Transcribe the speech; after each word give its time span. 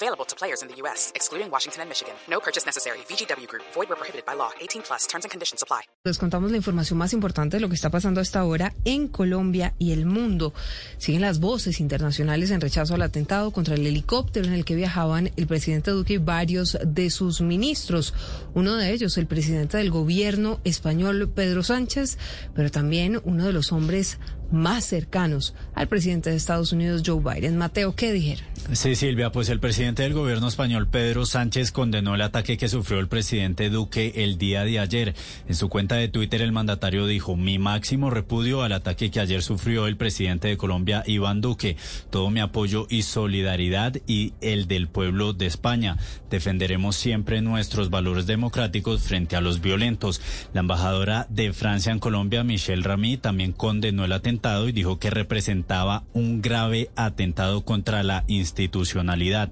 Available 0.00 0.24
to 0.26 0.36
players 0.36 0.62
in 0.62 0.68
the 0.68 0.76
U.S., 0.82 1.10
excluding 1.16 1.50
Washington 1.50 1.82
and 1.82 1.88
Michigan. 1.88 2.14
No 2.30 2.38
purchase 2.38 2.64
necessary. 2.64 2.98
VGW 3.08 3.48
Group. 3.48 3.64
Void 3.74 3.88
where 3.88 3.96
prohibited 3.96 4.24
by 4.24 4.34
law. 4.34 4.50
18 4.60 4.82
plus. 4.82 5.08
Terms 5.08 5.24
and 5.24 5.30
conditions 5.32 5.60
apply. 5.60 5.82
Les 6.04 6.18
contamos 6.18 6.52
la 6.52 6.56
información 6.56 6.98
más 6.98 7.12
importante 7.12 7.56
de 7.56 7.60
lo 7.60 7.68
que 7.68 7.74
está 7.74 7.90
pasando 7.90 8.20
hasta 8.20 8.38
ahora 8.38 8.72
en 8.84 9.08
Colombia 9.08 9.74
y 9.76 9.90
el 9.90 10.06
mundo. 10.06 10.54
Siguen 10.98 11.22
las 11.22 11.40
voces 11.40 11.80
internacionales 11.80 12.52
en 12.52 12.60
rechazo 12.60 12.94
al 12.94 13.02
atentado 13.02 13.50
contra 13.50 13.74
el 13.74 13.84
helicóptero 13.86 14.46
en 14.46 14.52
el 14.52 14.64
que 14.64 14.76
viajaban 14.76 15.32
el 15.36 15.48
presidente 15.48 15.90
Duque 15.90 16.12
y 16.14 16.18
varios 16.18 16.78
de 16.86 17.10
sus 17.10 17.40
ministros. 17.40 18.14
Uno 18.54 18.76
de 18.76 18.92
ellos, 18.92 19.18
el 19.18 19.26
presidente 19.26 19.78
del 19.78 19.90
gobierno 19.90 20.60
español, 20.62 21.28
Pedro 21.34 21.64
Sánchez, 21.64 22.18
pero 22.54 22.70
también 22.70 23.20
uno 23.24 23.46
de 23.46 23.52
los 23.52 23.72
hombres 23.72 24.20
más 24.50 24.84
cercanos 24.84 25.54
al 25.74 25.88
presidente 25.88 26.30
de 26.30 26.36
Estados 26.36 26.72
Unidos, 26.72 27.02
Joe 27.04 27.20
Biden. 27.20 27.56
Mateo, 27.56 27.94
¿qué 27.94 28.12
dijeron? 28.12 28.44
Sí, 28.72 28.94
Silvia, 28.94 29.30
pues 29.30 29.48
el 29.48 29.60
presidente 29.60 29.87
del 29.94 30.12
gobierno 30.12 30.48
español, 30.48 30.86
Pedro 30.88 31.24
Sánchez, 31.24 31.72
condenó 31.72 32.14
el 32.14 32.20
ataque 32.20 32.58
que 32.58 32.68
sufrió 32.68 33.00
el 33.00 33.08
presidente 33.08 33.70
Duque 33.70 34.12
el 34.16 34.36
día 34.36 34.62
de 34.64 34.78
ayer. 34.78 35.14
En 35.48 35.54
su 35.54 35.68
cuenta 35.70 35.94
de 35.94 36.08
Twitter, 36.08 36.42
el 36.42 36.52
mandatario 36.52 37.06
dijo, 37.06 37.36
mi 37.36 37.58
máximo 37.58 38.10
repudio 38.10 38.62
al 38.62 38.72
ataque 38.72 39.10
que 39.10 39.20
ayer 39.20 39.42
sufrió 39.42 39.86
el 39.86 39.96
presidente 39.96 40.48
de 40.48 40.58
Colombia, 40.58 41.02
Iván 41.06 41.40
Duque. 41.40 41.76
Todo 42.10 42.30
mi 42.30 42.40
apoyo 42.40 42.86
y 42.90 43.02
solidaridad 43.02 43.96
y 44.06 44.34
el 44.42 44.68
del 44.68 44.88
pueblo 44.88 45.32
de 45.32 45.46
España. 45.46 45.96
Defenderemos 46.30 46.94
siempre 46.94 47.40
nuestros 47.40 47.88
valores 47.88 48.26
democráticos 48.26 49.00
frente 49.00 49.36
a 49.36 49.40
los 49.40 49.60
violentos. 49.62 50.20
La 50.52 50.60
embajadora 50.60 51.26
de 51.30 51.52
Francia 51.54 51.92
en 51.92 51.98
Colombia, 51.98 52.44
Michelle 52.44 52.82
Ramy, 52.82 53.16
también 53.16 53.52
condenó 53.52 54.04
el 54.04 54.12
atentado 54.12 54.68
y 54.68 54.72
dijo 54.72 54.98
que 54.98 55.10
representaba 55.10 56.04
un 56.12 56.42
grave 56.42 56.90
atentado 56.94 57.64
contra 57.64 58.02
la 58.02 58.24
institucionalidad. 58.28 59.50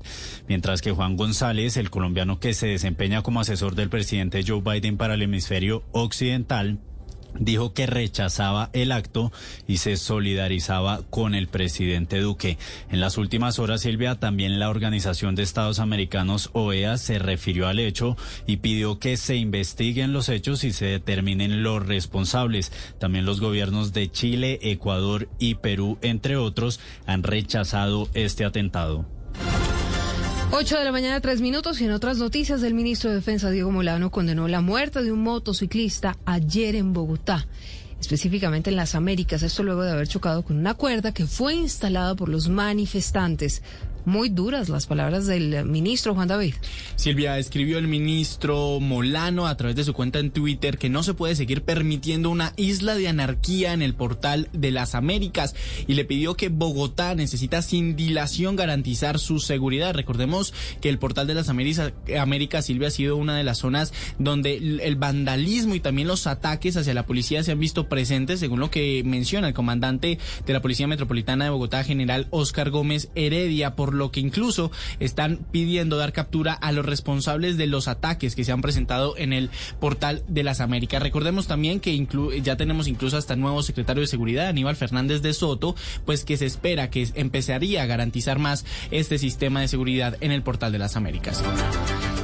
Mientras 0.49 0.83
que 0.83 0.93
Juan 0.93 1.17
González, 1.17 1.77
el 1.77 1.91
colombiano 1.91 2.41
que 2.41 2.55
se 2.55 2.67
desempeña 2.67 3.23
como 3.23 3.41
asesor 3.41 3.75
del 3.75 3.89
presidente 3.89 4.45
Joe 4.47 4.61
Biden 4.61 4.97
para 4.97 5.15
el 5.15 5.23
hemisferio 5.23 5.85
occidental, 5.93 6.79
dijo 7.39 7.73
que 7.73 7.87
rechazaba 7.87 8.71
el 8.73 8.93
acto 8.93 9.33
y 9.67 9.79
se 9.79 9.97
solidarizaba 9.97 11.03
con 11.11 11.35
el 11.35 11.49
presidente 11.49 12.21
Duque. 12.21 12.59
En 12.91 13.01
las 13.01 13.19
últimas 13.19 13.59
horas, 13.59 13.83
Silvia, 13.83 14.17
también 14.17 14.59
la 14.59 14.71
Organización 14.71 15.35
de 15.35 15.43
Estados 15.43 15.79
Americanos, 15.79 16.51
OEA, 16.53 16.97
se 16.99 17.19
refirió 17.19 17.69
al 17.69 17.79
hecho 17.79 18.17
y 18.47 18.59
pidió 18.59 18.99
que 18.99 19.17
se 19.17 19.37
investiguen 19.37 20.13
los 20.13 20.29
hechos 20.29 20.65
y 20.65 20.73
se 20.73 20.87
determinen 20.87 21.63
los 21.63 21.85
responsables. 21.85 22.73
También 22.99 23.27
los 23.27 23.41
gobiernos 23.41 23.93
de 23.93 24.11
Chile, 24.11 24.59
Ecuador 24.63 25.29
y 25.39 25.57
Perú, 25.57 25.99
entre 26.03 26.37
otros, 26.37 26.81
han 27.07 27.23
rechazado 27.23 28.09
este 28.15 28.45
atentado. 28.45 29.16
8 30.53 30.79
de 30.79 30.85
la 30.85 30.93
mañana, 30.93 31.21
tres 31.21 31.41
minutos. 31.41 31.81
Y 31.81 31.85
en 31.85 31.93
otras 31.93 32.19
noticias, 32.19 32.63
el 32.63 32.73
ministro 32.73 33.11
de 33.11 33.17
Defensa, 33.17 33.51
Diego 33.51 33.71
Molano, 33.71 34.11
condenó 34.11 34.49
la 34.49 34.61
muerte 34.61 35.03
de 35.03 35.13
un 35.13 35.23
motociclista 35.23 36.17
ayer 36.25 36.77
en 36.77 36.93
Bogotá, 36.93 37.47
específicamente 38.01 38.71
en 38.71 38.77
las 38.77 38.95
Américas. 38.95 39.43
Esto 39.43 39.63
luego 39.63 39.83
de 39.83 39.91
haber 39.91 40.09
chocado 40.09 40.43
con 40.43 40.57
una 40.57 40.75
cuerda 40.75 41.13
que 41.13 41.27
fue 41.27 41.55
instalada 41.55 42.15
por 42.15 42.29
los 42.29 42.49
manifestantes 42.49 43.63
muy 44.07 44.29
duras 44.29 44.69
las 44.69 44.87
palabras 44.87 45.27
del 45.27 45.67
ministro 45.67 46.15
Juan 46.15 46.29
David. 46.29 46.55
Silvia, 46.95 47.39
escribió 47.39 47.77
el 47.77 47.89
ministro 47.89 48.81
Molano 48.81 49.47
a 49.47 49.57
través 49.57 49.77
de 49.77 49.85
su 49.85 49.93
cuenta 49.93 50.21
en 50.21 50.31
Twitter 50.31 50.79
que 50.79 50.89
no 50.89 51.03
se 51.03 51.13
puede 51.13 51.35
seguir 51.35 51.63
permitiendo 51.63 52.31
una 52.31 52.53
isla 52.57 52.95
de 52.95 53.09
anarquía 53.09 53.73
en 53.73 53.83
el 53.83 53.95
portal 53.95 54.49
de 54.53 54.71
las 54.71 54.95
Américas 54.95 55.55
y 55.87 55.95
le 55.95 56.05
pidió 56.05 56.37
que 56.37 56.49
Bogotá 56.49 57.15
necesita 57.15 57.63
sin 57.63 57.97
dilación 57.97 58.55
garantizar 58.55 59.19
su 59.19 59.41
seguridad. 59.41 59.93
Recordemos 59.93 60.55
que 60.81 60.89
el 60.89 60.99
portal 60.99 61.27
de 61.27 61.35
las 61.35 61.49
Américas, 61.49 62.65
Silvia, 62.65 62.89
ha 62.89 62.93
sido 62.93 63.17
una 63.17 63.37
de 63.37 63.45
las 63.45 63.59
zonas 63.59 63.93
donde 64.19 64.57
el 64.57 64.97
vandalismo 64.97 65.75
y 65.75 65.81
también 65.81 66.07
los 66.07 66.29
ataques 66.29 66.77
hacia 66.77 66.95
la 66.95 67.07
policía 67.07 67.43
se 67.43 67.53
han 67.53 67.59
visto 67.59 67.89
presentes, 67.89 68.39
según 68.39 68.61
lo 68.61 68.71
que 68.71 69.03
menciona 69.05 69.49
el 69.49 69.55
comandante 69.55 70.19
de 70.47 70.53
la 70.53 70.63
Policía 70.63 70.87
Metropolitana 70.87 71.45
de 71.45 71.51
Bogotá, 71.51 71.83
general 71.83 72.29
Oscar 72.31 72.71
Gómez 72.71 73.09
Heredia, 73.17 73.75
por 73.75 73.96
lo 73.97 74.11
que 74.11 74.21
incluso 74.21 74.71
están 75.01 75.41
pidiendo 75.51 75.97
dar 75.97 76.13
captura 76.13 76.53
a 76.53 76.73
los 76.73 76.87
responsables 76.87 77.57
de 77.57 77.67
los 77.67 77.89
ataques 77.89 78.35
que 78.35 78.45
se 78.45 78.53
han 78.53 78.63
presentado 78.63 79.17
en 79.17 79.33
el 79.33 79.51
portal 79.81 80.23
de 80.29 80.45
las 80.45 80.61
Américas. 80.61 81.03
Recordemos 81.03 81.47
también 81.47 81.81
que 81.81 82.07
ya 82.43 82.57
tenemos 82.57 82.89
incluso 82.89 83.17
hasta 83.17 83.37
nuevo 83.37 83.63
secretario 83.63 84.03
de 84.03 84.07
Seguridad, 84.07 84.49
Aníbal 84.49 84.77
Fernández 84.77 85.23
de 85.23 85.33
Soto, 85.33 85.75
pues 86.05 86.25
que 86.25 86.37
se 86.37 86.47
espera 86.47 86.91
que 86.91 87.09
empezaría 87.15 87.83
a 87.83 87.87
garantizar 87.87 88.39
más 88.39 88.65
este 88.91 89.19
sistema 89.19 89.61
de 89.61 89.69
seguridad 89.69 90.17
en 90.21 90.33
el 90.33 90.43
portal 90.43 90.73
de 90.73 90.79
las 90.79 90.97
Américas. 90.97 91.43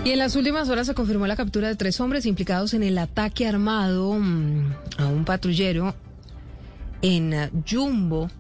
Y 0.05 0.11
en 0.11 0.19
las 0.19 0.37
últimas 0.37 0.69
horas 0.69 0.87
se 0.87 0.95
confirmó 0.95 1.27
la 1.27 1.37
captura 1.37 1.69
de 1.69 1.77
tres 1.77 2.01
hombres 2.01 2.27
implicados 2.27 2.75
en 2.75 2.83
el 2.83 2.99
ataque 2.99 3.47
armado 3.47 4.15
mm, 4.15 4.73
a 4.99 5.07
un 5.07 5.25
patrullero 5.25 5.95
en 7.03 7.51
Jumbo 7.69 8.31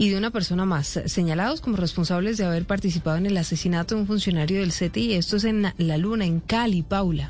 y 0.00 0.08
de 0.08 0.16
una 0.16 0.30
persona 0.30 0.64
más, 0.64 0.98
señalados 1.04 1.60
como 1.60 1.76
responsables 1.76 2.38
de 2.38 2.46
haber 2.46 2.64
participado 2.64 3.18
en 3.18 3.26
el 3.26 3.36
asesinato 3.36 3.94
de 3.94 4.00
un 4.00 4.06
funcionario 4.06 4.60
del 4.60 4.72
CTI. 4.72 5.12
Esto 5.12 5.36
es 5.36 5.44
en 5.44 5.74
La 5.76 5.98
Luna, 5.98 6.24
en 6.24 6.40
Cali, 6.40 6.80
Paula. 6.80 7.28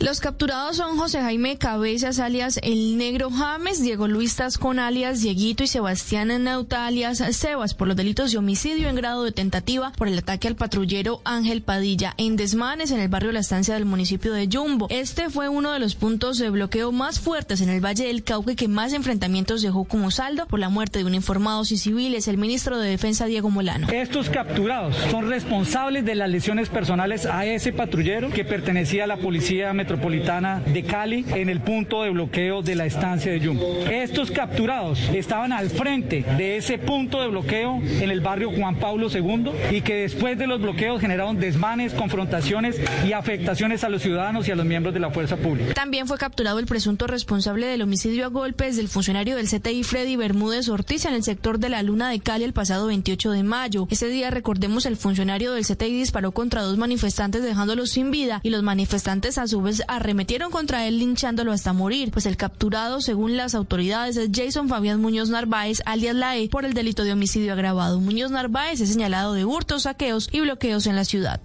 Los 0.00 0.20
capturados 0.20 0.76
son 0.76 0.96
José 0.96 1.20
Jaime 1.20 1.58
Cabezas, 1.58 2.20
alias 2.20 2.60
El 2.62 2.96
Negro 2.98 3.30
James, 3.30 3.82
Diego 3.82 4.06
Luis 4.06 4.36
Tascon, 4.36 4.78
alias 4.78 5.22
Dieguito 5.22 5.64
y 5.64 5.66
Sebastián 5.66 6.28
Nauta, 6.44 6.86
alias 6.86 7.18
Sebas, 7.32 7.74
por 7.74 7.88
los 7.88 7.96
delitos 7.96 8.30
de 8.30 8.38
homicidio 8.38 8.88
en 8.88 8.94
grado 8.94 9.24
de 9.24 9.32
tentativa 9.32 9.92
por 9.96 10.06
el 10.06 10.16
ataque 10.16 10.46
al 10.46 10.54
patrullero 10.54 11.20
Ángel 11.24 11.62
Padilla 11.62 12.14
en 12.16 12.36
Desmanes, 12.36 12.92
en 12.92 13.00
el 13.00 13.08
barrio 13.08 13.32
La 13.32 13.40
Estancia 13.40 13.74
del 13.74 13.86
municipio 13.86 14.32
de 14.32 14.46
Yumbo. 14.46 14.86
Este 14.88 15.30
fue 15.30 15.48
uno 15.48 15.72
de 15.72 15.80
los 15.80 15.96
puntos 15.96 16.38
de 16.38 16.50
bloqueo 16.50 16.92
más 16.92 17.18
fuertes 17.18 17.60
en 17.60 17.68
el 17.68 17.84
Valle 17.84 18.06
del 18.06 18.22
Cauca 18.22 18.54
que 18.54 18.68
más 18.68 18.92
enfrentamientos 18.92 19.62
dejó 19.62 19.84
como 19.84 20.12
saldo 20.12 20.46
por 20.46 20.60
la 20.60 20.68
muerte 20.68 21.00
de 21.00 21.06
uniformados 21.06 21.72
y 21.72 21.76
civiles. 21.76 22.28
El 22.28 22.38
ministro 22.38 22.78
de 22.78 22.88
Defensa, 22.88 23.26
Diego 23.26 23.50
Molano. 23.50 23.88
Estos 23.88 24.30
capturados 24.30 24.94
son 25.10 25.28
responsables 25.28 26.04
de 26.04 26.14
las 26.14 26.30
lesiones 26.30 26.68
personales 26.68 27.26
a 27.26 27.44
ese 27.46 27.72
patrullero 27.72 28.30
que 28.30 28.44
pertenecía 28.44 29.04
a 29.04 29.06
la 29.08 29.16
policía 29.16 29.72
Metropolitana 29.78 30.60
de 30.66 30.82
Cali 30.82 31.24
en 31.28 31.48
el 31.48 31.60
punto 31.60 32.02
de 32.02 32.10
bloqueo 32.10 32.62
de 32.62 32.74
la 32.74 32.84
estancia 32.84 33.30
de 33.30 33.38
Yumbo. 33.38 33.86
Estos 33.88 34.32
capturados 34.32 34.98
estaban 35.14 35.52
al 35.52 35.70
frente 35.70 36.24
de 36.36 36.56
ese 36.56 36.78
punto 36.78 37.22
de 37.22 37.28
bloqueo 37.28 37.80
en 37.80 38.10
el 38.10 38.20
barrio 38.20 38.50
Juan 38.50 38.74
Pablo 38.74 39.08
II 39.08 39.52
y 39.70 39.82
que 39.82 39.94
después 39.94 40.36
de 40.36 40.48
los 40.48 40.60
bloqueos 40.60 41.00
generaron 41.00 41.38
desmanes, 41.38 41.94
confrontaciones 41.94 42.80
y 43.06 43.12
afectaciones 43.12 43.84
a 43.84 43.88
los 43.88 44.02
ciudadanos 44.02 44.48
y 44.48 44.50
a 44.50 44.56
los 44.56 44.66
miembros 44.66 44.94
de 44.94 45.00
la 45.00 45.10
fuerza 45.10 45.36
pública. 45.36 45.74
También 45.74 46.08
fue 46.08 46.18
capturado 46.18 46.58
el 46.58 46.66
presunto 46.66 47.06
responsable 47.06 47.66
del 47.66 47.82
homicidio 47.82 48.26
a 48.26 48.28
golpes 48.28 48.76
del 48.76 48.88
funcionario 48.88 49.36
del 49.36 49.48
CTI 49.48 49.84
Freddy 49.84 50.16
Bermúdez 50.16 50.68
Ortiz 50.68 51.04
en 51.04 51.14
el 51.14 51.22
sector 51.22 51.60
de 51.60 51.68
la 51.68 51.84
Luna 51.84 52.10
de 52.10 52.18
Cali 52.18 52.42
el 52.42 52.52
pasado 52.52 52.88
28 52.88 53.30
de 53.30 53.42
mayo. 53.44 53.86
Ese 53.90 54.08
día, 54.08 54.30
recordemos, 54.30 54.86
el 54.86 54.96
funcionario 54.96 55.52
del 55.52 55.64
CTI 55.64 56.00
disparó 56.00 56.32
contra 56.32 56.62
dos 56.62 56.78
manifestantes 56.78 57.42
dejándolos 57.42 57.90
sin 57.90 58.10
vida 58.10 58.40
y 58.42 58.50
los 58.50 58.62
manifestantes 58.62 59.38
a 59.38 59.46
su 59.46 59.62
vez 59.62 59.67
arremetieron 59.88 60.50
contra 60.50 60.86
él 60.86 60.98
linchándolo 60.98 61.52
hasta 61.52 61.72
morir, 61.72 62.10
pues 62.10 62.26
el 62.26 62.36
capturado, 62.36 63.00
según 63.00 63.36
las 63.36 63.54
autoridades, 63.54 64.16
es 64.16 64.30
Jason 64.34 64.68
Fabián 64.68 65.00
Muñoz 65.00 65.30
Narváez, 65.30 65.82
alias 65.86 66.14
Lae, 66.14 66.48
por 66.48 66.64
el 66.64 66.74
delito 66.74 67.04
de 67.04 67.12
homicidio 67.12 67.52
agravado. 67.52 68.00
Muñoz 68.00 68.30
Narváez 68.30 68.80
es 68.80 68.90
señalado 68.90 69.34
de 69.34 69.44
hurtos, 69.44 69.82
saqueos 69.82 70.28
y 70.32 70.40
bloqueos 70.40 70.86
en 70.86 70.96
la 70.96 71.04
ciudad. 71.04 71.40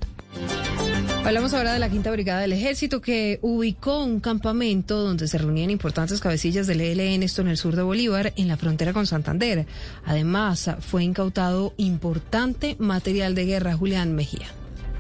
Hablamos 1.25 1.53
ahora 1.53 1.71
de 1.71 1.79
la 1.79 1.89
Quinta 1.89 2.11
Brigada 2.11 2.41
del 2.41 2.51
Ejército 2.51 3.01
que 3.01 3.39
ubicó 3.41 4.03
un 4.03 4.19
campamento 4.19 4.99
donde 4.99 5.29
se 5.29 5.37
reunían 5.37 5.69
importantes 5.69 6.19
cabecillas 6.19 6.67
del 6.67 6.81
ELN, 6.81 7.23
esto 7.23 7.41
en 7.41 7.47
el 7.47 7.57
sur 7.57 7.77
de 7.77 7.81
Bolívar, 7.81 8.33
en 8.35 8.49
la 8.49 8.57
frontera 8.57 8.91
con 8.91 9.07
Santander. 9.07 9.65
Además, 10.05 10.69
fue 10.81 11.03
incautado 11.03 11.73
importante 11.77 12.75
material 12.77 13.35
de 13.35 13.45
guerra. 13.45 13.77
Julián 13.77 14.13
Mejía. 14.15 14.47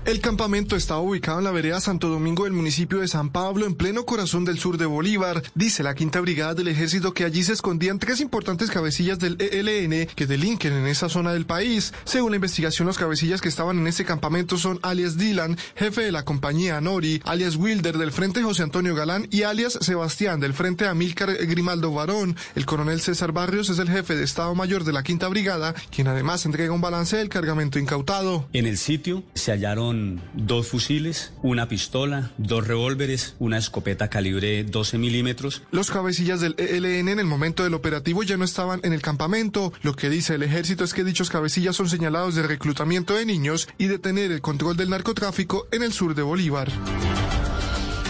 El 0.05 0.19
campamento 0.19 0.75
estaba 0.75 0.99
ubicado 0.99 1.37
en 1.37 1.45
la 1.45 1.51
vereda 1.51 1.79
Santo 1.79 2.09
Domingo 2.09 2.43
del 2.43 2.51
municipio 2.51 2.99
de 2.99 3.07
San 3.07 3.29
Pablo, 3.29 3.65
en 3.65 3.73
pleno 3.73 4.05
corazón 4.05 4.43
del 4.43 4.59
sur 4.59 4.77
de 4.77 4.85
Bolívar. 4.85 5.41
Dice 5.55 5.81
la 5.81 5.95
quinta 5.95 6.19
brigada 6.19 6.53
del 6.53 6.67
ejército 6.67 7.13
que 7.13 7.23
allí 7.23 7.41
se 7.41 7.53
escondían 7.53 7.99
tres 7.99 8.19
importantes 8.19 8.69
cabecillas 8.69 9.17
del 9.17 9.37
ELN 9.39 10.07
que 10.13 10.27
delinquen 10.27 10.73
en 10.73 10.87
esa 10.87 11.07
zona 11.07 11.31
del 11.31 11.45
país. 11.45 11.93
Según 12.03 12.31
la 12.31 12.35
investigación, 12.35 12.85
los 12.85 12.97
cabecillas 12.97 13.39
que 13.39 13.47
estaban 13.47 13.79
en 13.79 13.87
ese 13.87 14.03
campamento 14.03 14.57
son 14.57 14.77
alias 14.81 15.17
Dylan, 15.17 15.57
jefe 15.75 16.01
de 16.01 16.11
la 16.11 16.25
compañía 16.25 16.81
Nori, 16.81 17.21
alias 17.23 17.55
Wilder 17.55 17.97
del 17.97 18.11
frente 18.11 18.43
José 18.43 18.63
Antonio 18.63 18.95
Galán 18.95 19.29
y 19.31 19.43
alias 19.43 19.77
Sebastián 19.79 20.41
del 20.41 20.53
frente 20.53 20.85
Amílcar 20.85 21.33
Grimaldo 21.45 21.93
Varón. 21.93 22.35
El 22.55 22.65
coronel 22.65 22.99
César 22.99 23.31
Barrios 23.31 23.69
es 23.69 23.79
el 23.79 23.89
jefe 23.89 24.17
de 24.17 24.25
Estado 24.25 24.53
Mayor 24.53 24.83
de 24.83 24.91
la 24.91 25.01
quinta 25.01 25.29
brigada, 25.29 25.73
quien 25.95 26.09
además 26.09 26.45
entrega 26.45 26.73
un 26.73 26.81
balance 26.81 27.15
del 27.15 27.29
cargamento 27.29 27.79
incautado. 27.79 28.49
En 28.51 28.67
el 28.67 28.77
sitio 28.77 29.23
se 29.33 29.53
hallaron 29.53 29.92
dos 30.33 30.67
fusiles, 30.67 31.33
una 31.41 31.67
pistola, 31.67 32.31
dos 32.37 32.67
revólveres, 32.67 33.35
una 33.39 33.57
escopeta 33.57 34.09
calibre 34.09 34.63
12 34.63 34.97
milímetros. 34.97 35.63
Los 35.71 35.91
cabecillas 35.91 36.41
del 36.41 36.55
ELN 36.57 37.09
en 37.09 37.19
el 37.19 37.25
momento 37.25 37.63
del 37.63 37.73
operativo 37.73 38.23
ya 38.23 38.37
no 38.37 38.45
estaban 38.45 38.79
en 38.83 38.93
el 38.93 39.01
campamento. 39.01 39.73
Lo 39.81 39.95
que 39.95 40.09
dice 40.09 40.35
el 40.35 40.43
ejército 40.43 40.83
es 40.83 40.93
que 40.93 41.03
dichos 41.03 41.29
cabecillas 41.29 41.75
son 41.75 41.89
señalados 41.89 42.35
de 42.35 42.43
reclutamiento 42.43 43.15
de 43.15 43.25
niños 43.25 43.67
y 43.77 43.87
de 43.87 43.99
tener 43.99 44.31
el 44.31 44.41
control 44.41 44.77
del 44.77 44.89
narcotráfico 44.89 45.67
en 45.71 45.83
el 45.83 45.93
sur 45.93 46.15
de 46.15 46.21
Bolívar. 46.21 46.69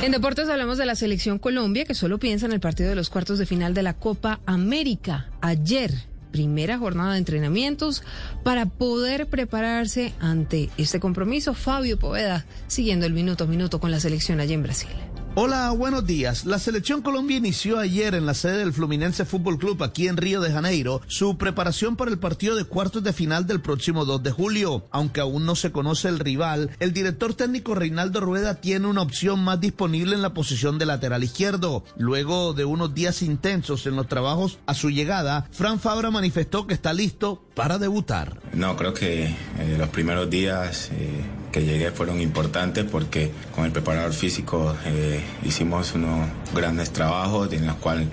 En 0.04 0.12
deportes 0.12 0.50
hablamos 0.50 0.78
de 0.78 0.86
la 0.86 0.96
selección 0.96 1.40
Colombia 1.40 1.86
que 1.86 1.96
solo 1.96 2.20
piensa 2.20 2.46
en 2.46 2.52
el 2.52 2.60
partido 2.60 2.90
de 2.90 2.96
los 2.96 3.10
cuartos 3.10 3.40
de 3.40 3.46
final 3.46 3.74
de 3.74 3.84
la 3.84 3.94
Copa 3.94 4.42
América. 4.46 5.30
Ayer 5.40 5.92
primera 6.34 6.78
jornada 6.78 7.14
de 7.14 7.20
entrenamientos 7.20 8.04
para 8.44 8.66
poder 8.66 9.28
prepararse 9.28 10.14
ante 10.20 10.70
este 10.78 11.00
compromiso. 11.00 11.54
Fabio 11.54 11.98
Poveda 11.98 12.46
siguiendo 12.68 13.06
el 13.06 13.14
minuto 13.14 13.46
a 13.46 13.48
minuto 13.48 13.80
con 13.80 13.92
la 13.92 14.02
selección 14.02 14.42
allí 14.42 14.54
en 14.54 14.64
Brasil. 14.64 14.90
Hola, 15.36 15.72
buenos 15.72 16.06
días. 16.06 16.46
La 16.46 16.60
selección 16.60 17.02
Colombia 17.02 17.38
inició 17.38 17.80
ayer 17.80 18.14
en 18.14 18.28
la 18.28 18.36
sede 18.36 18.60
del 18.60 18.72
Fluminense 18.72 19.26
Fútbol 19.26 19.58
Club 19.58 19.82
aquí 19.82 20.08
en 20.08 20.16
Río 20.16 20.42
de 20.42 20.52
Janeiro 20.52 21.02
su 21.08 21.40
preparación 21.40 21.96
para 21.96 22.12
el 22.12 22.20
partido 22.20 22.56
de 22.56 22.66
cuartos 22.66 23.02
de 23.02 23.14
final 23.14 23.48
del 23.48 23.60
próximo 23.60 24.06
2 24.06 24.22
de 24.22 24.30
julio. 24.30 24.86
Aunque 24.92 25.22
aún 25.22 25.44
no 25.48 25.56
se 25.56 25.72
conoce 25.72 26.08
el 26.08 26.20
rival, 26.20 26.70
el 26.80 26.94
director 26.94 27.34
técnico 27.34 27.74
Reinaldo 27.74 28.20
Rueda 28.20 28.62
tiene 28.62 28.86
una 28.86 29.02
opción 29.02 29.44
más 29.44 29.60
disponible 29.60 30.14
en 30.14 30.22
la 30.22 30.36
posición 30.36 30.78
de 30.78 30.86
lateral 30.86 31.24
izquierdo. 31.24 31.84
Luego 31.98 32.54
de 32.54 32.66
unos 32.66 32.94
días 32.94 33.24
intensos 33.24 33.88
en 33.88 33.96
los 33.96 34.08
trabajos 34.08 34.60
a 34.68 34.76
su 34.76 34.92
llegada, 34.92 35.48
Fran 35.52 35.80
Fabra 35.80 36.12
manifestó 36.12 36.68
que 36.68 36.76
está 36.76 36.94
listo 36.94 37.44
para 37.56 37.80
debutar. 37.80 38.40
No, 38.54 38.78
creo 38.78 38.94
que 38.94 39.24
eh, 39.24 39.76
los 39.80 39.90
primeros 39.90 40.30
días 40.30 40.92
eh, 40.92 41.24
que 41.54 41.64
llegué 41.64 41.92
fueron 41.92 42.20
importantes 42.20 42.84
porque 42.84 43.32
con 43.56 43.64
el 43.64 43.72
preparador 43.72 44.12
físico 44.14 44.76
eh, 44.86 45.24
hicimos 45.46 45.94
unos 45.94 46.28
grandes 46.54 46.92
trabajos 46.92 47.54
en 47.54 47.66
los 47.66 47.78
cuales 47.78 48.10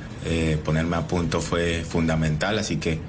ponerme 0.66 0.96
a 0.96 1.08
punto 1.08 1.40
fue 1.40 1.82
fundamental, 1.82 2.58
así 2.58 2.76
que 2.76 3.00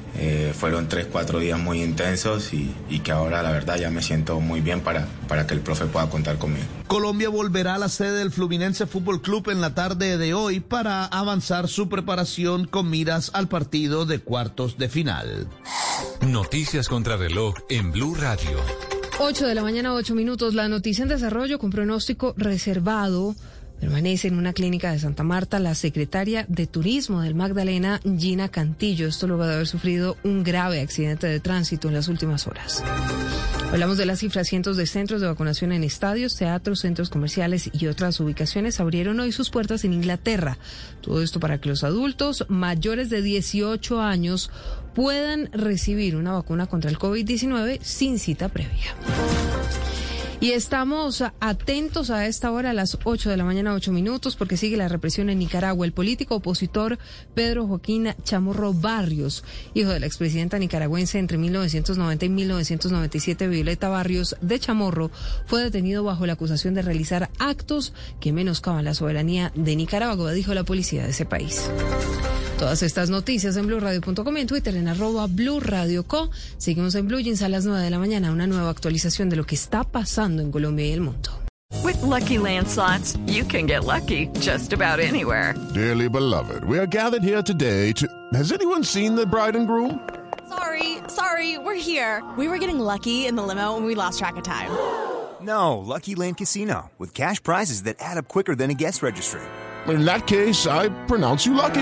fueron 0.58 0.88
tres, 0.88 1.08
cuatro 1.12 1.40
días 1.40 1.60
muy 1.60 1.84
intensos 1.84 2.54
y, 2.54 2.74
y, 2.90 3.00
que 3.00 3.12
ahora 3.12 3.44
la 3.44 3.52
verdad 3.52 3.78
ya 3.78 3.90
me 3.90 4.02
siento 4.02 4.40
muy 4.40 4.62
bien 4.62 4.80
para, 4.80 5.10
para 5.28 5.46
que 5.46 5.54
el 5.54 5.60
profe 5.60 5.88
pueda 5.88 6.10
contar 6.10 6.38
conmigo. 6.38 6.64
Colombia 6.88 7.30
volverá 7.30 7.76
a 7.76 7.78
la 7.78 7.88
sede 7.90 8.20
del 8.20 8.32
Fluminense 8.32 8.86
Fútbol 8.86 9.22
Club 9.22 9.50
en 9.50 9.62
la 9.62 9.74
tarde 9.74 10.18
de 10.18 10.34
hoy 10.34 10.60
para 10.60 11.06
avanzar 11.06 11.70
su 11.70 11.88
preparación 11.88 12.68
con 12.68 12.90
miras 12.90 13.32
al 13.34 13.48
partido 13.48 14.06
de 14.06 14.20
cuartos 14.20 14.78
de 14.78 14.90
final. 14.90 15.48
Noticias 16.22 16.90
contra 16.90 17.16
reloj 17.16 17.56
en 17.70 17.92
Blue 17.92 18.16
Radio. 18.16 18.58
8 19.24 19.46
de 19.46 19.54
la 19.54 19.62
mañana, 19.62 19.94
8 19.94 20.16
minutos. 20.16 20.56
La 20.56 20.68
noticia 20.68 21.04
en 21.04 21.10
desarrollo 21.10 21.60
con 21.60 21.70
pronóstico 21.70 22.34
reservado. 22.38 23.36
Permanece 23.80 24.28
en 24.28 24.36
una 24.36 24.52
clínica 24.52 24.92
de 24.92 24.98
Santa 24.98 25.22
Marta 25.22 25.60
la 25.60 25.76
secretaria 25.76 26.46
de 26.50 26.66
Turismo 26.66 27.22
del 27.22 27.36
Magdalena, 27.36 28.02
Gina 28.18 28.50
Cantillo. 28.50 29.08
Esto 29.08 29.28
luego 29.28 29.46
de 29.46 29.54
haber 29.54 29.68
sufrido 29.68 30.18
un 30.24 30.44
grave 30.44 30.82
accidente 30.82 31.28
de 31.28 31.40
tránsito 31.40 31.88
en 31.88 31.94
las 31.94 32.08
últimas 32.08 32.48
horas. 32.48 32.84
Hablamos 33.72 33.98
de 33.98 34.06
las 34.06 34.20
cifras. 34.20 34.50
Cientos 34.50 34.76
de 34.76 34.86
centros 34.86 35.22
de 35.22 35.28
vacunación 35.28 35.72
en 35.72 35.86
estadios, 35.86 36.36
teatros, 36.36 36.82
centros 36.82 37.10
comerciales 37.10 37.70
y 37.72 37.88
otras 37.88 38.20
ubicaciones 38.20 38.82
abrieron 38.82 39.20
hoy 39.22 39.32
sus 39.32 39.50
puertas 39.50 39.86
en 39.86 39.94
Inglaterra. 39.94 40.58
Todo 41.00 41.22
esto 41.22 41.40
para 41.40 41.62
que 41.62 41.70
los 41.70 41.86
adultos 41.86 42.46
mayores 42.50 43.10
de 43.10 43.22
18 43.22 44.02
años 44.02 44.52
puedan 44.94 45.50
recibir 45.54 46.18
una 46.18 46.34
vacuna 46.34 46.68
contra 46.68 46.92
el 46.92 47.00
COVID-19 47.00 47.80
sin 47.82 48.20
cita 48.20 48.50
previa. 48.50 48.94
Y 50.42 50.54
estamos 50.54 51.24
atentos 51.40 52.10
a 52.10 52.26
esta 52.26 52.52
hora, 52.52 52.72
a 52.72 52.74
las 52.74 52.98
8 53.04 53.30
de 53.30 53.38
la 53.38 53.46
mañana, 53.46 53.76
8 53.76 53.92
minutos, 53.92 54.36
porque 54.36 54.58
sigue 54.58 54.76
la 54.76 54.88
represión 54.88 55.30
en 55.30 55.38
Nicaragua. 55.38 55.86
El 55.86 55.92
político 55.92 56.34
opositor 56.34 56.98
Pedro 57.36 57.68
Joaquín 57.68 58.16
Chamorro 58.24 58.74
Barrios, 58.74 59.44
hijo 59.76 59.92
de 59.92 60.00
la 60.00 60.08
expresidenta 60.08 60.58
nicaragüense 60.58 61.20
entre 61.20 61.38
1990 61.38 62.26
y 62.26 62.30
1997, 62.30 63.48
Violeta 63.50 63.90
Barrios 63.90 64.36
de 64.42 64.60
Chamorro, 64.60 65.12
fue 65.46 65.62
detenido 65.62 66.04
bajo 66.04 66.26
la 66.26 66.34
acusación 66.34 66.74
de 66.74 66.82
realizar 66.82 67.30
actos 67.38 67.94
que 68.20 68.34
menoscaban 68.34 68.84
la 68.84 68.96
soberanía 68.96 69.52
de 69.54 69.76
Nicaragua, 69.76 70.32
dijo 70.32 70.56
la 70.56 70.64
policía 70.64 71.04
de 71.04 71.12
ese 71.12 71.26
país. 71.26 71.70
Todas 72.62 72.84
estas 72.84 73.10
noticias 73.10 73.58
en 73.58 73.66
blurradio.com 73.66 74.38
y 74.38 74.42
en 74.42 74.46
Twitter 74.46 74.76
en 74.76 74.88
arroba 74.88 75.26
blurradioco. 75.26 76.30
Seguimos 76.60 76.94
en 76.94 77.08
Blue 77.08 77.20
Jeans 77.20 77.42
a 77.42 77.50
las 77.50 77.66
9 77.66 77.84
de 77.84 77.90
la 77.90 77.98
mañana, 77.98 78.32
una 78.32 78.46
nueva 78.46 78.70
actualización 78.70 79.30
de 79.30 79.36
lo 79.36 79.48
que 79.48 79.56
está 79.56 79.84
pasando 79.84 80.44
en 80.44 80.52
Colombia 80.52 80.86
y 80.86 80.92
el 80.92 81.02
mundo. 81.02 81.32
With 81.84 82.00
lucky 82.04 82.38
landslots, 82.38 83.18
you 83.26 83.44
can 83.46 83.66
get 83.66 83.84
lucky 83.84 84.28
just 84.40 84.74
about 84.74 85.00
anywhere. 85.00 85.56
Dearly 85.74 86.08
beloved, 86.08 86.64
we 86.66 86.78
are 86.78 86.86
gathered 86.86 87.24
here 87.24 87.42
today 87.42 87.94
to. 87.94 88.08
Has 88.36 88.52
anyone 88.52 88.84
seen 88.84 89.16
the 89.16 89.26
bride 89.26 89.56
and 89.56 89.66
groom? 89.66 90.00
Sorry, 90.48 91.00
sorry, 91.08 91.58
we're 91.58 91.82
here. 91.82 92.22
We 92.38 92.48
were 92.48 92.60
getting 92.60 92.78
lucky 92.78 93.26
in 93.26 93.36
the 93.36 93.42
limo 93.42 93.76
and 93.76 93.88
we 93.88 93.96
lost 93.96 94.20
track 94.20 94.38
of 94.38 94.44
time. 94.44 94.70
No, 95.42 95.80
Lucky 95.80 96.14
Land 96.14 96.38
Casino, 96.38 96.92
with 97.00 97.16
cash 97.16 97.42
prizes 97.42 97.82
that 97.86 97.96
add 98.00 98.20
up 98.20 98.28
quicker 98.28 98.54
than 98.54 98.70
a 98.70 98.76
guest 98.76 99.02
registry. 99.02 99.42
In 99.88 100.06
that 100.06 100.28
case, 100.28 100.68
I 100.68 100.90
pronounce 101.08 101.48
you 101.48 101.56
lucky. 101.56 101.82